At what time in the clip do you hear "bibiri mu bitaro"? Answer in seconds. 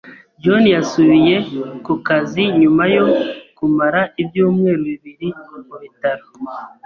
4.89-6.25